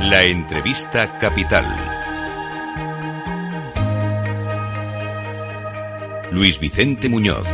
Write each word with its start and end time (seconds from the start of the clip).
La 0.00 0.22
entrevista 0.24 1.18
capital. 1.18 1.66
Luis 6.32 6.58
Vicente 6.58 7.10
Muñoz. 7.10 7.46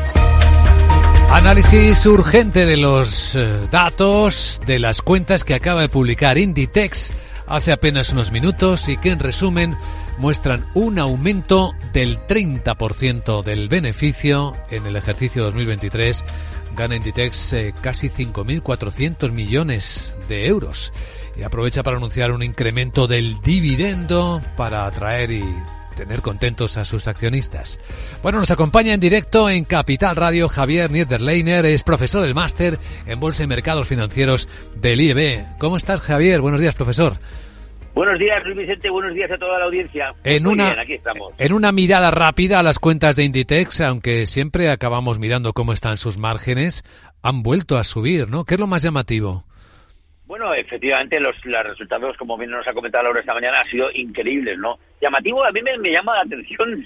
Análisis 1.33 2.07
urgente 2.07 2.65
de 2.65 2.77
los 2.77 3.35
eh, 3.35 3.67
datos 3.73 4.61
de 4.65 4.79
las 4.79 5.03
cuentas 5.03 5.43
que 5.43 5.55
acaba 5.55 5.81
de 5.81 5.89
publicar 5.89 6.39
Inditex 6.39 7.13
hace 7.49 7.73
apenas 7.73 8.11
unos 8.11 8.31
minutos 8.31 8.89
y 8.89 8.97
que 8.97 9.11
en 9.11 9.19
resumen 9.19 9.77
muestran 10.19 10.67
un 10.75 11.01
aumento 11.01 11.73
del 11.93 12.19
30% 12.19 13.43
del 13.43 13.69
beneficio 13.69 14.55
en 14.71 14.87
el 14.87 14.95
ejercicio 14.95 15.43
2023. 15.43 16.25
Gana 16.77 16.95
Inditex 16.95 17.53
eh, 17.55 17.75
casi 17.81 18.09
5.400 18.09 19.33
millones 19.33 20.17
de 20.29 20.47
euros 20.47 20.93
y 21.37 21.43
aprovecha 21.43 21.83
para 21.83 21.97
anunciar 21.97 22.33
un 22.33 22.43
incremento 22.43 23.07
del 23.07 23.41
dividendo 23.41 24.41
para 24.57 24.87
atraer 24.87 25.31
y 25.31 25.45
tener 25.97 26.21
contentos 26.21 26.77
a 26.77 26.85
sus 26.85 27.09
accionistas. 27.09 27.81
Bueno, 28.23 28.39
nos 28.39 28.51
acompaña 28.51 28.93
en 28.95 29.01
directo 29.01 29.49
en 29.49 29.65
Capital 29.65 30.15
Radio 30.15 30.49
Javier 30.49 30.91
Niederleiner, 30.91 31.65
es 31.65 31.83
profesor 31.83 32.23
del 32.23 32.35
máster 32.35 32.79
en 33.07 33.19
Bolsa 33.19 33.45
y 33.45 33.47
Mercados 33.47 33.89
Financieros 33.89 34.49
del 34.77 35.01
IEB. 35.01 35.59
¿Cómo 35.59 35.77
estás, 35.77 36.01
Javier? 36.01 36.41
Buenos 36.41 36.61
días, 36.61 36.75
profesor. 36.75 37.19
Buenos 37.95 38.19
días, 38.19 38.45
Luis 38.45 38.59
Vicente. 38.59 38.91
Buenos 38.91 39.15
días 39.15 39.31
a 39.31 39.39
toda 39.39 39.59
la 39.59 39.65
audiencia. 39.65 40.15
En 40.23 40.47
una, 40.47 40.79
aquí 40.79 40.93
estamos. 40.93 41.33
En 41.39 41.55
una 41.55 41.73
mirada 41.73 42.11
rápida 42.11 42.59
a 42.59 42.63
las 42.63 42.79
cuentas 42.79 43.17
de 43.17 43.25
Inditex, 43.25 43.81
aunque 43.81 44.27
siempre 44.27 44.69
acabamos 44.69 45.19
mirando 45.19 45.55
cómo 45.55 45.73
están 45.73 45.97
sus 45.97 46.19
márgenes, 46.19 46.85
han 47.23 47.43
vuelto 47.43 47.79
a 47.79 47.85
subir, 47.85 48.29
¿no? 48.29 48.45
¿Qué 48.45 48.55
es 48.55 48.61
lo 48.61 48.67
más 48.67 48.83
llamativo? 48.83 49.46
Bueno, 50.27 50.53
efectivamente, 50.53 51.21
los, 51.21 51.41
resultados, 51.43 52.17
como 52.17 52.37
bien 52.37 52.51
nos 52.51 52.67
ha 52.67 52.73
comentado 52.73 53.05
Laura 53.05 53.21
esta 53.21 53.35
mañana, 53.35 53.59
han 53.59 53.65
sido 53.65 53.89
increíbles, 53.93 54.59
¿no? 54.59 54.77
Llamativo, 55.01 55.45
a 55.45 55.53
mí 55.53 55.61
me, 55.63 55.91
llama 55.91 56.17
la 56.17 56.23
atención 56.23 56.85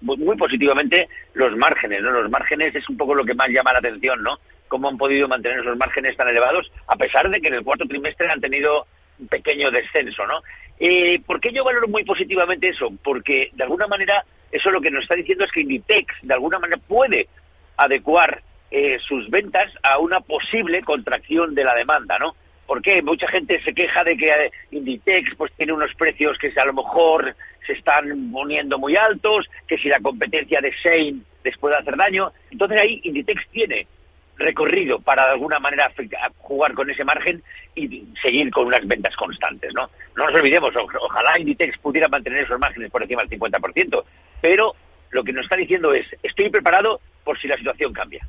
muy 0.00 0.36
positivamente 0.36 1.06
los 1.34 1.54
márgenes, 1.58 2.00
¿no? 2.00 2.10
Los 2.10 2.30
márgenes 2.30 2.74
es 2.74 2.88
un 2.88 2.96
poco 2.96 3.14
lo 3.14 3.24
que 3.24 3.34
más 3.34 3.50
llama 3.50 3.74
la 3.74 3.80
atención, 3.80 4.22
¿no? 4.22 4.38
Cómo 4.66 4.88
han 4.88 4.96
podido 4.96 5.28
mantener 5.28 5.60
esos 5.60 5.76
márgenes 5.76 6.16
tan 6.16 6.28
elevados, 6.28 6.72
a 6.86 6.96
pesar 6.96 7.28
de 7.28 7.38
que 7.40 7.48
en 7.48 7.54
el 7.54 7.64
cuarto 7.64 7.84
trimestre 7.84 8.30
han 8.30 8.40
tenido 8.40 8.86
un 9.18 9.28
pequeño 9.28 9.70
descenso, 9.70 10.26
¿no? 10.26 10.40
Eh, 10.78 11.20
¿Por 11.26 11.38
qué 11.38 11.52
yo 11.52 11.64
valoro 11.64 11.86
muy 11.86 12.04
positivamente 12.04 12.70
eso? 12.70 12.90
Porque, 13.04 13.50
de 13.52 13.62
alguna 13.62 13.88
manera, 13.88 14.24
eso 14.50 14.70
lo 14.70 14.80
que 14.80 14.90
nos 14.90 15.02
está 15.02 15.16
diciendo 15.16 15.44
es 15.44 15.52
que 15.52 15.60
Inditex, 15.60 16.14
de 16.22 16.32
alguna 16.32 16.58
manera, 16.58 16.80
puede 16.88 17.28
adecuar 17.76 18.42
eh, 18.70 18.98
sus 19.06 19.28
ventas 19.28 19.70
a 19.82 19.98
una 19.98 20.20
posible 20.20 20.80
contracción 20.80 21.54
de 21.54 21.64
la 21.64 21.74
demanda, 21.74 22.18
¿no? 22.18 22.34
Porque 22.70 23.02
mucha 23.02 23.26
gente 23.26 23.60
se 23.64 23.74
queja 23.74 24.04
de 24.04 24.16
que 24.16 24.52
Inditex 24.70 25.34
pues 25.34 25.52
tiene 25.56 25.72
unos 25.72 25.92
precios 25.96 26.38
que 26.38 26.52
a 26.56 26.64
lo 26.64 26.72
mejor 26.72 27.34
se 27.66 27.72
están 27.72 28.30
poniendo 28.30 28.78
muy 28.78 28.94
altos, 28.94 29.50
que 29.66 29.76
si 29.76 29.88
la 29.88 29.98
competencia 29.98 30.60
de 30.60 30.70
Shane 30.70 31.20
les 31.42 31.58
puede 31.58 31.74
hacer 31.74 31.96
daño. 31.96 32.30
Entonces 32.48 32.78
ahí 32.78 33.00
Inditex 33.02 33.48
tiene 33.48 33.88
recorrido 34.36 35.00
para 35.00 35.24
de 35.24 35.32
alguna 35.32 35.58
manera 35.58 35.90
jugar 36.38 36.74
con 36.74 36.88
ese 36.88 37.02
margen 37.02 37.42
y 37.74 38.04
seguir 38.22 38.52
con 38.52 38.68
unas 38.68 38.86
ventas 38.86 39.16
constantes, 39.16 39.74
¿no? 39.74 39.90
No 40.14 40.26
nos 40.26 40.34
olvidemos, 40.36 40.72
ojalá 40.76 41.40
Inditex 41.40 41.76
pudiera 41.78 42.06
mantener 42.06 42.44
esos 42.44 42.60
márgenes 42.60 42.88
por 42.92 43.02
encima 43.02 43.24
del 43.24 43.36
50%, 43.36 44.04
pero 44.40 44.76
lo 45.10 45.24
que 45.24 45.32
nos 45.32 45.42
está 45.42 45.56
diciendo 45.56 45.92
es, 45.92 46.06
estoy 46.22 46.48
preparado 46.50 47.00
por 47.24 47.36
si 47.36 47.48
la 47.48 47.56
situación 47.56 47.92
cambia. 47.92 48.24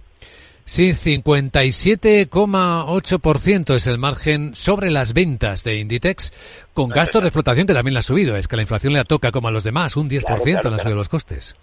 Sí, 0.65 0.91
57,8% 0.91 3.75
es 3.75 3.87
el 3.87 3.97
margen 3.97 4.53
sobre 4.55 4.91
las 4.91 5.13
ventas 5.13 5.63
de 5.63 5.77
Inditex, 5.77 6.33
con 6.73 6.89
gastos 6.89 7.21
de 7.21 7.27
explotación 7.27 7.67
que 7.67 7.73
también 7.73 7.93
le 7.93 7.99
ha 7.99 8.03
subido. 8.03 8.37
Es 8.37 8.47
que 8.47 8.55
la 8.55 8.61
inflación 8.61 8.93
le 8.93 9.03
toca 9.03 9.31
como 9.31 9.47
a 9.47 9.51
los 9.51 9.63
demás, 9.63 9.97
un 9.97 10.07
10% 10.09 10.25
claro, 10.25 10.69
han 10.69 10.79
subido 10.79 10.95
los 10.95 11.09
costes. 11.09 11.55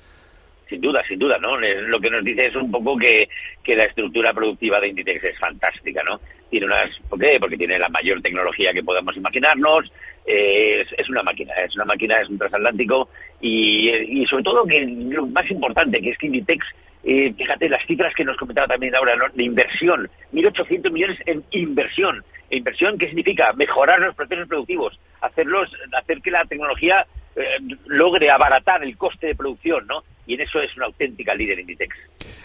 Sin 0.69 0.81
duda, 0.83 1.03
sin 1.09 1.19
duda, 1.19 1.39
¿no? 1.39 1.57
Lo 1.57 1.99
que 1.99 2.11
nos 2.11 2.23
dice 2.23 2.47
es 2.47 2.57
un 2.57 2.71
poco 2.71 2.99
que, 2.99 3.27
que 3.63 3.75
la 3.75 3.85
estructura 3.85 4.35
productiva 4.35 4.79
de 4.81 4.89
Inditex 4.89 5.25
es 5.25 5.39
fantástica, 5.39 6.03
¿no? 6.07 6.21
Tiene 6.51 6.67
unas, 6.67 6.91
¿por 7.09 7.19
qué? 7.19 7.39
Porque 7.41 7.57
tiene 7.57 7.79
la 7.79 7.89
mayor 7.89 8.21
tecnología 8.21 8.75
que 8.75 8.83
podemos 8.83 9.17
imaginarnos, 9.17 9.91
eh, 10.27 10.85
es, 10.97 11.09
una 11.09 11.23
máquina, 11.23 11.55
es 11.55 11.75
una 11.75 11.87
máquina, 11.87 12.21
es 12.21 12.29
un 12.29 12.37
transatlántico 12.37 13.09
y, 13.41 13.89
y 13.89 14.27
sobre 14.27 14.45
todo 14.45 14.67
que 14.67 14.85
lo 14.85 15.27
más 15.27 15.51
importante, 15.51 16.03
que 16.03 16.11
es 16.11 16.19
que 16.19 16.27
Inditex 16.27 16.67
eh, 17.05 17.33
fíjate 17.37 17.69
las 17.69 17.85
cifras 17.87 18.15
que 18.15 18.25
nos 18.25 18.37
comentaba 18.37 18.67
también 18.67 18.95
ahora, 18.95 19.15
de 19.33 19.45
inversión, 19.45 20.09
1.800 20.33 20.91
millones 20.91 21.19
en 21.27 21.45
inversión. 21.53 22.25
¿Inversión 22.51 22.99
qué 22.99 23.07
significa? 23.07 23.53
Mejorar 23.53 24.01
los 24.01 24.15
procesos 24.15 24.49
productivos, 24.49 24.99
hacerlos, 25.21 25.71
hacer 25.93 26.21
que 26.23 26.31
la 26.31 26.45
tecnología 26.45 27.07
eh, 27.37 27.43
logre 27.87 28.31
abaratar 28.31 28.83
el 28.83 28.97
coste 28.97 29.29
de 29.29 29.35
producción, 29.35 29.87
¿no? 29.87 30.03
Y 30.27 30.35
en 30.35 30.41
eso 30.41 30.61
es 30.61 30.75
una 30.77 30.87
auténtica 30.87 31.35
líder 31.35 31.61
Inditex. 31.61 31.97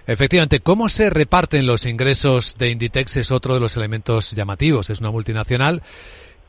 Efectivamente, 0.05 0.59
¿cómo 0.59 0.87
se 0.87 1.09
reparten 1.09 1.65
los 1.65 1.85
ingresos 1.85 2.57
de 2.57 2.69
Inditex? 2.69 3.17
Es 3.17 3.31
otro 3.31 3.55
de 3.55 3.59
los 3.59 3.75
elementos 3.75 4.31
llamativos. 4.31 4.89
Es 4.89 4.99
una 4.99 5.11
multinacional 5.11 5.81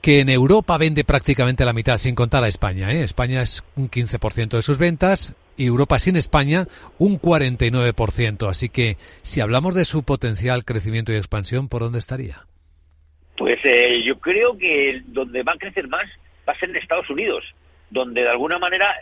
que 0.00 0.20
en 0.20 0.28
Europa 0.28 0.76
vende 0.76 1.02
prácticamente 1.02 1.64
la 1.64 1.72
mitad, 1.72 1.98
sin 1.98 2.14
contar 2.14 2.44
a 2.44 2.48
España. 2.48 2.92
¿eh? 2.92 3.02
España 3.02 3.40
es 3.40 3.64
un 3.76 3.90
15% 3.90 4.50
de 4.50 4.62
sus 4.62 4.78
ventas 4.78 5.32
y 5.56 5.66
Europa 5.66 5.98
sin 5.98 6.16
España 6.16 6.66
un 6.98 7.20
49%. 7.20 8.48
Así 8.48 8.68
que 8.68 8.96
si 9.22 9.40
hablamos 9.40 9.74
de 9.74 9.84
su 9.84 10.04
potencial 10.04 10.64
crecimiento 10.64 11.12
y 11.12 11.16
expansión, 11.16 11.68
¿por 11.68 11.82
dónde 11.82 11.98
estaría? 11.98 12.46
Pues 13.36 13.58
eh, 13.64 14.02
yo 14.04 14.18
creo 14.18 14.56
que 14.56 15.02
donde 15.06 15.42
va 15.42 15.52
a 15.52 15.58
crecer 15.58 15.88
más 15.88 16.04
va 16.48 16.52
a 16.52 16.58
ser 16.58 16.70
en 16.70 16.76
Estados 16.76 17.08
Unidos, 17.10 17.44
donde 17.90 18.22
de 18.22 18.28
alguna 18.28 18.58
manera 18.58 18.94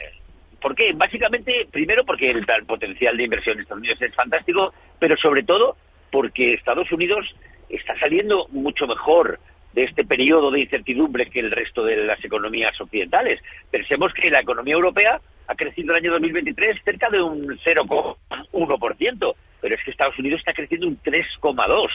¿Por 0.63 0.77
qué? 0.77 0.93
Básicamente, 0.95 1.67
primero 1.73 2.05
porque 2.05 2.31
el, 2.31 2.39
el, 2.39 2.67
potencial 2.67 3.17
de 3.17 3.25
inversión 3.25 3.57
en 3.57 3.63
Estados 3.63 3.81
Unidos 3.81 4.01
es 4.01 4.15
fantástico, 4.15 4.73
pero 5.01 5.17
sobre 5.17 5.43
todo 5.43 5.77
porque 6.13 6.55
Estados 6.55 6.91
Unidos 6.93 7.35
está 7.69 7.99
saliendo 7.99 8.47
mucho 8.53 8.87
mejor 8.87 9.41
de 9.73 9.85
este 9.85 10.05
periodo 10.05 10.51
de 10.51 10.61
incertidumbre 10.61 11.27
que 11.27 11.41
el 11.41 11.51
resto 11.51 11.83
de 11.85 11.97
las 11.97 12.25
economías 12.25 12.81
occidentales. 12.81 13.41
Pensemos 13.71 14.13
que 14.15 14.31
la 14.31 14.41
economía 14.41 14.75
europea 14.75 15.21
ha 15.47 15.55
crecido 15.55 15.93
el 15.93 15.99
año 15.99 16.13
2023 16.13 16.79
cerca 16.85 17.09
de 17.11 17.23
un 17.23 17.59
0,1%, 17.59 19.35
pero 19.61 19.75
es 19.75 19.85
que 19.85 19.91
Estados 19.91 20.19
Unidos 20.19 20.41
está 20.41 20.53
creciendo 20.53 20.89
un 20.89 21.01
3,2%. 21.03 21.89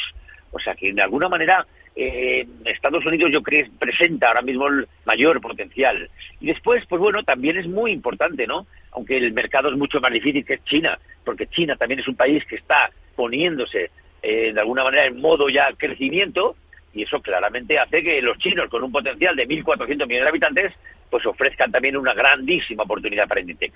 O 0.51 0.59
sea 0.59 0.75
que 0.75 0.93
de 0.93 1.01
alguna 1.01 1.27
manera 1.27 1.65
eh, 1.95 2.47
Estados 2.63 3.05
Unidos 3.05 3.31
yo 3.33 3.41
creo 3.41 3.65
presenta 3.79 4.27
ahora 4.27 4.41
mismo 4.41 4.67
el 4.67 4.87
mayor 5.05 5.41
potencial. 5.41 6.09
Y 6.39 6.47
después, 6.47 6.85
pues 6.87 7.01
bueno, 7.01 7.23
también 7.23 7.57
es 7.57 7.67
muy 7.67 7.91
importante, 7.91 8.45
¿no? 8.45 8.67
Aunque 8.91 9.17
el 9.17 9.33
mercado 9.33 9.69
es 9.69 9.77
mucho 9.77 9.99
más 9.99 10.13
difícil 10.13 10.45
que 10.45 10.59
China, 10.59 10.97
porque 11.25 11.47
China 11.47 11.75
también 11.75 11.99
es 11.99 12.07
un 12.07 12.15
país 12.15 12.45
que 12.45 12.55
está 12.55 12.91
poniéndose 13.15 13.89
eh, 14.21 14.53
de 14.53 14.59
alguna 14.59 14.83
manera 14.83 15.05
en 15.05 15.19
modo 15.19 15.49
ya 15.49 15.69
crecimiento, 15.75 16.55
y 16.97 17.03
eso 17.03 17.21
claramente 17.21 17.77
hace 17.77 18.01
que 18.01 18.21
los 18.21 18.37
chinos, 18.39 18.69
con 18.69 18.83
un 18.83 18.91
potencial 18.91 19.35
de 19.35 19.47
1.400 19.47 19.87
millones 19.87 20.23
de 20.23 20.29
habitantes, 20.29 20.73
pues 21.09 21.25
ofrezcan 21.25 21.71
también 21.71 21.95
una 21.95 22.13
grandísima 22.13 22.83
oportunidad 22.83 23.27
para 23.27 23.41
Inditex. 23.41 23.73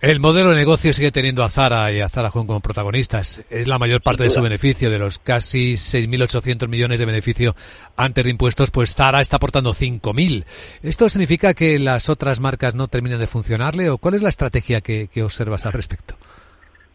El 0.00 0.20
modelo 0.20 0.50
de 0.50 0.56
negocio 0.56 0.92
sigue 0.92 1.12
teniendo 1.12 1.44
a 1.44 1.48
Zara 1.48 1.92
y 1.92 2.00
a 2.00 2.08
Zara 2.08 2.30
Home 2.32 2.46
como 2.46 2.60
protagonistas. 2.60 3.44
Es 3.50 3.68
la 3.68 3.78
mayor 3.78 4.00
parte 4.00 4.22
de 4.22 4.30
su 4.30 4.40
beneficio, 4.40 4.90
de 4.90 4.98
los 4.98 5.18
casi 5.18 5.74
6.800 5.74 6.68
millones 6.68 6.98
de 6.98 7.06
beneficio 7.06 7.54
antes 7.96 8.24
de 8.24 8.30
impuestos, 8.30 8.70
pues 8.70 8.94
Zara 8.94 9.20
está 9.20 9.36
aportando 9.36 9.74
5.000. 9.74 10.44
¿Esto 10.82 11.08
significa 11.08 11.52
que 11.54 11.78
las 11.78 12.08
otras 12.08 12.40
marcas 12.40 12.74
no 12.74 12.88
terminan 12.88 13.20
de 13.20 13.26
funcionarle 13.26 13.90
o 13.90 13.98
cuál 13.98 14.14
es 14.14 14.22
la 14.22 14.30
estrategia 14.30 14.80
que 14.80 15.22
observas 15.22 15.66
al 15.66 15.72
respecto? 15.72 16.16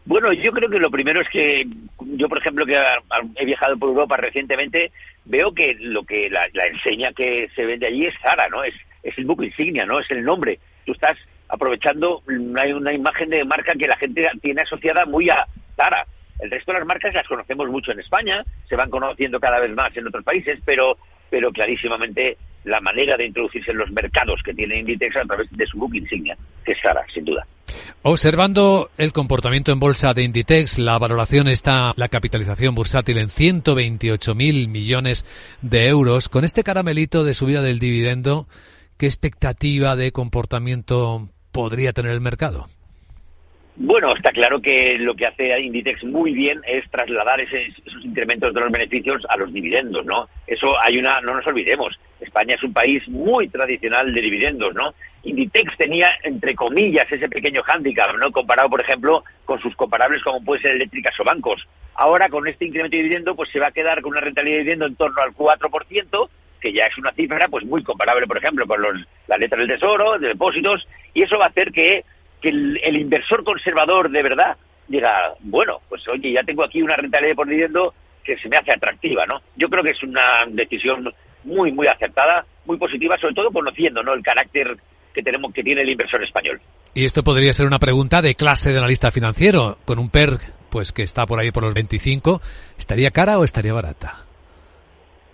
Bueno, 0.08 0.32
yo 0.32 0.52
creo 0.52 0.70
que 0.70 0.78
lo 0.78 0.90
primero 0.90 1.20
es 1.20 1.28
que 1.28 1.66
yo, 2.16 2.30
por 2.30 2.38
ejemplo, 2.38 2.64
que 2.64 2.80
he 3.36 3.44
viajado 3.44 3.76
por 3.76 3.90
Europa 3.90 4.16
recientemente, 4.16 4.90
veo 5.26 5.52
que 5.52 5.76
lo 5.78 6.02
que 6.02 6.30
la, 6.30 6.48
enseña 6.66 7.12
que 7.12 7.50
se 7.54 7.66
vende 7.66 7.88
allí 7.88 8.06
es 8.06 8.14
Zara, 8.22 8.48
¿no? 8.48 8.64
Es, 8.64 8.72
es 9.02 9.18
el 9.18 9.26
buque 9.26 9.44
insignia, 9.44 9.84
¿no? 9.84 10.00
Es 10.00 10.10
el 10.10 10.24
nombre. 10.24 10.60
Tú 10.86 10.92
estás 10.92 11.18
aprovechando 11.50 12.22
una, 12.26 12.62
una 12.74 12.94
imagen 12.94 13.28
de 13.28 13.44
marca 13.44 13.74
que 13.74 13.86
la 13.86 13.98
gente 13.98 14.26
tiene 14.40 14.62
asociada 14.62 15.04
muy 15.04 15.28
a 15.28 15.46
Zara. 15.76 16.06
El 16.38 16.50
resto 16.50 16.72
de 16.72 16.78
las 16.78 16.88
marcas 16.88 17.12
las 17.12 17.28
conocemos 17.28 17.68
mucho 17.68 17.92
en 17.92 18.00
España, 18.00 18.42
se 18.66 18.76
van 18.76 18.88
conociendo 18.88 19.38
cada 19.38 19.60
vez 19.60 19.74
más 19.74 19.94
en 19.94 20.06
otros 20.06 20.24
países, 20.24 20.58
pero, 20.64 20.96
pero 21.28 21.52
clarísimamente 21.52 22.38
la 22.64 22.80
manera 22.80 23.18
de 23.18 23.26
introducirse 23.26 23.72
en 23.72 23.76
los 23.76 23.90
mercados 23.90 24.42
que 24.42 24.54
tiene 24.54 24.78
Inditex 24.78 25.16
a 25.16 25.26
través 25.26 25.50
de 25.50 25.66
su 25.66 25.76
buque 25.76 25.98
insignia, 25.98 26.38
que 26.64 26.72
es 26.72 26.80
Zara, 26.80 27.04
sin 27.12 27.26
duda. 27.26 27.46
Observando 28.02 28.90
el 28.96 29.12
comportamiento 29.12 29.72
en 29.72 29.80
bolsa 29.80 30.14
de 30.14 30.22
Inditex, 30.22 30.78
la 30.78 30.98
valoración 30.98 31.48
está, 31.48 31.92
la 31.96 32.08
capitalización 32.08 32.76
bursátil 32.76 33.18
en 33.18 33.28
128.000 33.28 34.68
millones 34.68 35.24
de 35.62 35.88
euros. 35.88 36.28
Con 36.28 36.44
este 36.44 36.62
caramelito 36.62 37.24
de 37.24 37.34
subida 37.34 37.60
del 37.60 37.80
dividendo, 37.80 38.46
¿qué 38.98 39.06
expectativa 39.06 39.96
de 39.96 40.12
comportamiento 40.12 41.28
podría 41.50 41.92
tener 41.92 42.12
el 42.12 42.20
mercado? 42.20 42.68
Bueno, 43.80 44.12
está 44.12 44.32
claro 44.32 44.60
que 44.60 44.98
lo 44.98 45.14
que 45.14 45.24
hace 45.24 45.56
Inditex 45.60 46.02
muy 46.02 46.32
bien 46.32 46.60
es 46.66 46.90
trasladar 46.90 47.40
esos 47.40 48.04
incrementos 48.04 48.52
de 48.52 48.60
los 48.60 48.72
beneficios 48.72 49.24
a 49.28 49.36
los 49.36 49.52
dividendos, 49.52 50.04
¿no? 50.04 50.28
Eso 50.48 50.76
hay 50.80 50.98
una, 50.98 51.20
no 51.20 51.36
nos 51.36 51.46
olvidemos, 51.46 51.96
España 52.20 52.56
es 52.56 52.62
un 52.64 52.72
país 52.72 53.08
muy 53.08 53.46
tradicional 53.46 54.12
de 54.12 54.20
dividendos, 54.20 54.74
¿no? 54.74 54.94
Inditex 55.22 55.76
tenía, 55.76 56.10
entre 56.24 56.56
comillas, 56.56 57.06
ese 57.08 57.28
pequeño 57.28 57.62
hándicap, 57.62 58.16
¿no? 58.16 58.32
Comparado, 58.32 58.68
por 58.68 58.80
ejemplo, 58.80 59.22
con 59.44 59.60
sus 59.60 59.76
comparables 59.76 60.24
como 60.24 60.44
puede 60.44 60.62
ser 60.62 60.72
eléctricas 60.72 61.14
o 61.20 61.24
bancos. 61.24 61.64
Ahora, 61.94 62.28
con 62.28 62.48
este 62.48 62.66
incremento 62.66 62.96
de 62.96 63.04
dividendo, 63.04 63.36
pues 63.36 63.48
se 63.50 63.60
va 63.60 63.68
a 63.68 63.72
quedar 63.72 64.02
con 64.02 64.10
una 64.10 64.20
rentabilidad 64.20 64.56
de 64.56 64.62
dividendo 64.64 64.86
en 64.86 64.96
torno 64.96 65.22
al 65.22 65.30
4%, 65.30 66.28
que 66.60 66.72
ya 66.72 66.86
es 66.86 66.98
una 66.98 67.12
cifra 67.12 67.46
pues 67.46 67.64
muy 67.64 67.84
comparable, 67.84 68.26
por 68.26 68.38
ejemplo, 68.38 68.66
con 68.66 68.82
los, 68.82 69.06
las 69.28 69.38
letras 69.38 69.60
del 69.60 69.78
Tesoro, 69.78 70.18
de 70.18 70.28
depósitos, 70.28 70.88
y 71.14 71.22
eso 71.22 71.38
va 71.38 71.44
a 71.44 71.48
hacer 71.48 71.70
que 71.70 72.04
que 72.40 72.48
el, 72.48 72.96
inversor 72.96 73.44
conservador 73.44 74.10
de 74.10 74.22
verdad 74.22 74.56
diga, 74.86 75.34
bueno, 75.40 75.80
pues 75.88 76.06
oye, 76.08 76.32
ya 76.32 76.42
tengo 76.42 76.64
aquí 76.64 76.82
una 76.82 76.96
rentabilidad 76.96 77.36
por 77.36 77.48
dividendo 77.48 77.94
que 78.24 78.38
se 78.38 78.48
me 78.48 78.56
hace 78.56 78.72
atractiva, 78.72 79.26
¿no? 79.26 79.40
Yo 79.56 79.68
creo 79.68 79.82
que 79.82 79.90
es 79.90 80.02
una 80.02 80.44
decisión 80.48 81.12
muy, 81.44 81.72
muy 81.72 81.86
acertada, 81.86 82.44
muy 82.64 82.76
positiva, 82.76 83.16
sobre 83.18 83.34
todo 83.34 83.50
conociendo, 83.50 84.02
¿no? 84.02 84.14
El 84.14 84.22
carácter 84.22 84.76
que 85.14 85.22
tenemos, 85.22 85.52
que 85.52 85.62
tiene 85.62 85.82
el 85.82 85.90
inversor 85.90 86.22
español. 86.22 86.60
Y 86.94 87.04
esto 87.04 87.22
podría 87.22 87.52
ser 87.52 87.66
una 87.66 87.78
pregunta 87.78 88.22
de 88.22 88.34
clase 88.34 88.72
de 88.72 88.78
analista 88.78 89.10
financiero, 89.10 89.78
con 89.84 89.98
un 89.98 90.10
PER, 90.10 90.38
pues 90.70 90.92
que 90.92 91.02
está 91.02 91.26
por 91.26 91.40
ahí 91.40 91.50
por 91.50 91.62
los 91.62 91.74
25, 91.74 92.40
¿estaría 92.78 93.10
cara 93.10 93.38
o 93.38 93.44
estaría 93.44 93.72
barata? 93.72 94.24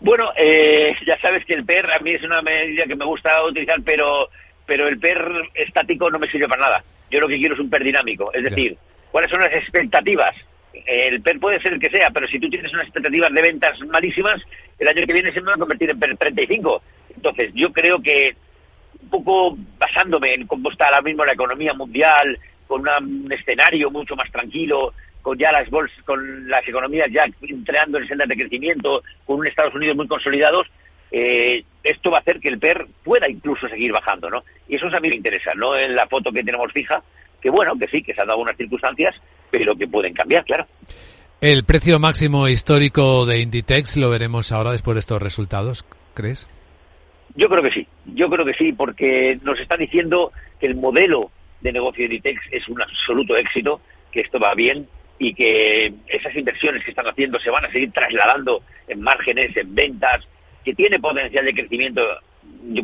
Bueno, 0.00 0.30
eh, 0.36 0.94
ya 1.06 1.18
sabes 1.20 1.44
que 1.46 1.54
el 1.54 1.64
PER 1.64 1.90
a 1.90 1.98
mí 2.00 2.10
es 2.12 2.22
una 2.22 2.42
medida 2.42 2.84
que 2.84 2.96
me 2.96 3.06
gusta 3.06 3.42
utilizar, 3.44 3.80
pero 3.82 4.28
pero 4.66 4.88
el 4.88 4.98
PER 4.98 5.50
estático 5.54 6.10
no 6.10 6.18
me 6.18 6.30
sirve 6.30 6.48
para 6.48 6.62
nada. 6.62 6.84
Yo 7.10 7.20
lo 7.20 7.28
que 7.28 7.38
quiero 7.38 7.54
es 7.54 7.60
un 7.60 7.70
PER 7.70 7.84
dinámico. 7.84 8.32
Es 8.32 8.44
decir, 8.44 8.76
¿cuáles 9.10 9.30
son 9.30 9.40
las 9.40 9.52
expectativas? 9.52 10.34
El 10.86 11.22
PER 11.22 11.38
puede 11.38 11.60
ser 11.60 11.74
el 11.74 11.80
que 11.80 11.90
sea, 11.90 12.10
pero 12.10 12.26
si 12.26 12.38
tú 12.38 12.48
tienes 12.50 12.72
unas 12.72 12.86
expectativas 12.86 13.32
de 13.32 13.42
ventas 13.42 13.78
malísimas, 13.80 14.42
el 14.78 14.88
año 14.88 15.06
que 15.06 15.12
viene 15.12 15.32
se 15.32 15.40
me 15.40 15.48
va 15.48 15.54
a 15.54 15.58
convertir 15.58 15.90
en 15.90 16.00
PER 16.00 16.16
35. 16.16 16.82
Entonces, 17.16 17.52
yo 17.54 17.72
creo 17.72 18.02
que 18.02 18.34
un 19.02 19.08
poco 19.10 19.56
basándome 19.78 20.34
en 20.34 20.46
cómo 20.46 20.70
está 20.70 20.86
ahora 20.86 21.02
mismo 21.02 21.24
la 21.24 21.34
economía 21.34 21.74
mundial, 21.74 22.38
con 22.66 22.80
un 22.80 23.30
escenario 23.30 23.90
mucho 23.90 24.16
más 24.16 24.30
tranquilo, 24.32 24.94
con 25.22 25.38
ya 25.38 25.52
las 25.52 25.68
bolsas, 25.70 26.02
con 26.04 26.48
las 26.48 26.66
economías 26.66 27.08
ya 27.10 27.26
entrando 27.42 27.98
en 27.98 28.08
sendas 28.08 28.28
de 28.28 28.36
crecimiento, 28.36 29.02
con 29.24 29.38
un 29.38 29.46
Estados 29.46 29.74
Unidos 29.74 29.96
muy 29.96 30.06
consolidados, 30.06 30.66
eh, 31.16 31.64
esto 31.84 32.10
va 32.10 32.18
a 32.18 32.20
hacer 32.22 32.40
que 32.40 32.48
el 32.48 32.58
PER 32.58 32.88
pueda 33.04 33.28
incluso 33.28 33.68
seguir 33.68 33.92
bajando, 33.92 34.28
¿no? 34.28 34.42
Y 34.68 34.74
eso 34.74 34.86
a 34.86 34.98
mí 34.98 35.08
me 35.08 35.14
interesa, 35.14 35.52
no 35.54 35.76
en 35.76 35.94
la 35.94 36.08
foto 36.08 36.32
que 36.32 36.42
tenemos 36.42 36.72
fija, 36.72 37.04
que 37.40 37.50
bueno, 37.50 37.78
que 37.78 37.86
sí, 37.86 38.02
que 38.02 38.12
se 38.12 38.20
han 38.20 38.26
dado 38.26 38.40
unas 38.40 38.56
circunstancias, 38.56 39.14
pero 39.48 39.76
que 39.76 39.86
pueden 39.86 40.12
cambiar, 40.12 40.44
claro. 40.44 40.66
¿El 41.40 41.62
precio 41.62 42.00
máximo 42.00 42.48
histórico 42.48 43.26
de 43.26 43.38
Inditex 43.38 43.96
lo 43.96 44.10
veremos 44.10 44.50
ahora 44.50 44.72
después 44.72 44.96
de 44.96 45.00
estos 45.00 45.22
resultados, 45.22 45.86
crees? 46.14 46.48
Yo 47.36 47.48
creo 47.48 47.62
que 47.62 47.70
sí, 47.70 47.86
yo 48.06 48.28
creo 48.28 48.44
que 48.44 48.54
sí, 48.54 48.72
porque 48.72 49.38
nos 49.44 49.60
está 49.60 49.76
diciendo 49.76 50.32
que 50.58 50.66
el 50.66 50.74
modelo 50.74 51.30
de 51.60 51.70
negocio 51.70 52.08
de 52.08 52.14
Inditex 52.16 52.40
es 52.50 52.68
un 52.68 52.82
absoluto 52.82 53.36
éxito, 53.36 53.80
que 54.10 54.22
esto 54.22 54.40
va 54.40 54.52
bien 54.54 54.88
y 55.20 55.32
que 55.32 55.92
esas 56.08 56.34
inversiones 56.34 56.82
que 56.82 56.90
están 56.90 57.06
haciendo 57.06 57.38
se 57.38 57.50
van 57.50 57.66
a 57.66 57.70
seguir 57.70 57.92
trasladando 57.92 58.62
en 58.88 59.00
márgenes, 59.00 59.56
en 59.56 59.72
ventas, 59.76 60.26
que 60.64 60.74
tiene 60.74 60.98
potencial 60.98 61.44
de 61.44 61.54
crecimiento 61.54 62.02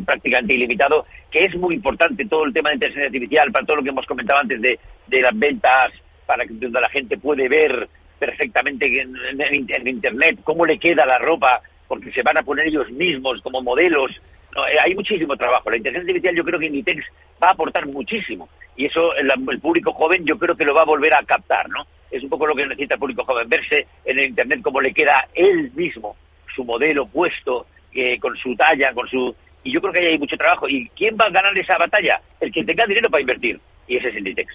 prácticamente 0.04 0.54
ilimitado, 0.54 1.06
que 1.30 1.44
es 1.44 1.54
muy 1.56 1.74
importante 1.74 2.26
todo 2.26 2.44
el 2.44 2.52
tema 2.52 2.70
de 2.70 2.76
inteligencia 2.76 3.06
artificial, 3.06 3.52
para 3.52 3.66
todo 3.66 3.76
lo 3.76 3.82
que 3.82 3.88
hemos 3.88 4.06
comentado 4.06 4.40
antes 4.40 4.60
de, 4.60 4.78
las 5.20 5.38
ventas, 5.38 5.92
para 6.26 6.44
que 6.44 6.54
la 6.54 6.88
gente 6.90 7.16
puede 7.18 7.48
ver 7.48 7.88
perfectamente 8.18 8.86
en, 9.00 9.16
en, 9.38 9.88
Internet 9.88 10.40
cómo 10.44 10.66
le 10.66 10.78
queda 10.78 11.06
la 11.06 11.18
ropa, 11.18 11.60
porque 11.88 12.12
se 12.12 12.22
van 12.22 12.36
a 12.36 12.42
poner 12.42 12.66
ellos 12.66 12.90
mismos 12.90 13.40
como 13.42 13.62
modelos. 13.62 14.10
Eh, 14.12 14.76
hay 14.82 14.94
muchísimo 14.94 15.36
trabajo. 15.36 15.70
La 15.70 15.78
inteligencia 15.78 16.10
artificial 16.10 16.36
yo 16.36 16.44
creo 16.44 16.60
que 16.60 16.66
Inditex 16.66 17.04
va 17.42 17.48
a 17.48 17.52
aportar 17.52 17.86
muchísimo. 17.86 18.48
Y 18.76 18.86
eso 18.86 19.14
el, 19.16 19.32
el, 19.50 19.60
público 19.60 19.92
joven 19.92 20.24
yo 20.24 20.38
creo 20.38 20.56
que 20.56 20.64
lo 20.64 20.74
va 20.74 20.82
a 20.82 20.86
volver 20.86 21.14
a 21.14 21.24
captar, 21.24 21.68
¿no? 21.68 21.86
Es 22.10 22.22
un 22.22 22.28
poco 22.28 22.46
lo 22.46 22.54
que 22.54 22.66
necesita 22.66 22.94
el 22.94 23.00
público 23.00 23.24
joven, 23.24 23.48
verse 23.48 23.86
en 24.04 24.18
el 24.18 24.26
Internet 24.26 24.60
cómo 24.62 24.80
le 24.80 24.92
queda 24.92 25.28
él 25.34 25.72
mismo 25.74 26.16
su 26.54 26.64
modelo 26.64 27.06
puesto, 27.06 27.66
eh, 27.92 28.18
con 28.18 28.36
su 28.36 28.54
talla, 28.56 28.92
con 28.92 29.08
su... 29.08 29.34
Y 29.62 29.72
yo 29.72 29.80
creo 29.80 29.92
que 29.92 30.00
ahí 30.00 30.06
hay 30.06 30.18
mucho 30.18 30.36
trabajo. 30.36 30.68
¿Y 30.68 30.88
quién 30.96 31.16
va 31.20 31.26
a 31.26 31.30
ganar 31.30 31.58
esa 31.58 31.76
batalla? 31.76 32.20
El 32.40 32.50
que 32.50 32.64
tenga 32.64 32.86
dinero 32.86 33.10
para 33.10 33.20
invertir. 33.20 33.60
Y 33.86 33.96
ese 33.96 34.08
es 34.08 34.16
Inditex. 34.16 34.54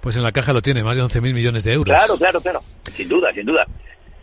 Pues 0.00 0.16
en 0.16 0.22
la 0.22 0.32
caja 0.32 0.52
lo 0.52 0.62
tiene, 0.62 0.82
más 0.82 0.96
de 0.96 1.02
11.000 1.02 1.34
millones 1.34 1.64
de 1.64 1.74
euros. 1.74 1.94
Claro, 1.94 2.16
claro, 2.16 2.40
claro. 2.40 2.62
Sin 2.94 3.08
duda, 3.08 3.32
sin 3.32 3.44
duda. 3.46 3.66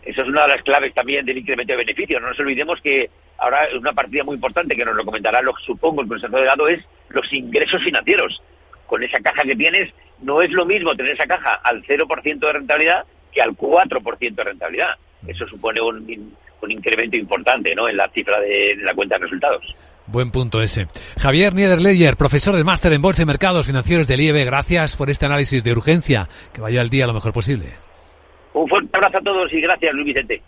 Eso 0.02 0.22
es 0.22 0.28
una 0.28 0.42
de 0.42 0.48
las 0.48 0.62
claves 0.62 0.92
también 0.94 1.24
del 1.24 1.38
incremento 1.38 1.72
de 1.72 1.78
beneficios. 1.78 2.20
No 2.20 2.28
nos 2.28 2.40
olvidemos 2.40 2.80
que 2.80 3.10
ahora 3.38 3.68
una 3.78 3.92
partida 3.92 4.24
muy 4.24 4.34
importante 4.34 4.74
que 4.74 4.84
nos 4.84 4.96
lo 4.96 5.04
comentará, 5.04 5.40
lo 5.42 5.54
supongo, 5.64 6.02
el 6.02 6.08
Consejo 6.08 6.34
Delegado, 6.34 6.68
es 6.68 6.84
los 7.10 7.32
ingresos 7.32 7.82
financieros. 7.82 8.42
Con 8.86 9.02
esa 9.02 9.20
caja 9.20 9.42
que 9.42 9.54
tienes, 9.54 9.92
no 10.20 10.42
es 10.42 10.50
lo 10.50 10.64
mismo 10.64 10.96
tener 10.96 11.12
esa 11.12 11.26
caja 11.26 11.60
al 11.62 11.82
0% 11.84 12.38
de 12.38 12.52
rentabilidad 12.52 13.04
que 13.32 13.42
al 13.42 13.50
4% 13.50 14.34
de 14.34 14.44
rentabilidad. 14.44 14.94
Eso 15.26 15.46
supone 15.46 15.80
un, 15.80 16.34
un 16.62 16.70
incremento 16.70 17.16
importante 17.16 17.74
¿no? 17.74 17.88
en 17.88 17.96
la 17.96 18.08
cifra 18.10 18.40
de, 18.40 18.76
la 18.82 18.94
cuenta 18.94 19.16
de 19.16 19.24
resultados. 19.24 19.76
Buen 20.06 20.30
punto 20.30 20.62
ese. 20.62 20.86
Javier 21.20 21.54
Niederleyer, 21.54 22.16
profesor 22.16 22.54
del 22.54 22.64
máster 22.64 22.92
en 22.94 23.02
Bolsa 23.02 23.22
y 23.22 23.26
Mercados 23.26 23.66
Financieros 23.66 24.08
del 24.08 24.20
IEB, 24.22 24.46
gracias 24.46 24.96
por 24.96 25.10
este 25.10 25.26
análisis 25.26 25.62
de 25.62 25.72
urgencia. 25.72 26.28
Que 26.52 26.62
vaya 26.62 26.80
el 26.80 26.88
día 26.88 27.06
lo 27.06 27.12
mejor 27.12 27.32
posible. 27.32 27.66
Un 28.54 28.66
fuerte 28.68 28.88
abrazo 28.94 29.18
a 29.18 29.20
todos 29.20 29.52
y 29.52 29.60
gracias, 29.60 29.92
Luis 29.92 30.06
Vicente. 30.06 30.42